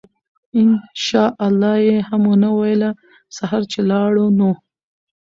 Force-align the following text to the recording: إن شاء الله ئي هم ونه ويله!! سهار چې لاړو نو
إن 0.55 0.79
شاء 0.93 1.35
الله 1.47 1.75
ئي 1.75 2.01
هم 2.11 2.23
ونه 2.27 2.49
ويله!! 2.59 2.89
سهار 3.37 3.63
چې 3.71 3.79
لاړو 3.89 4.25
نو 4.37 4.51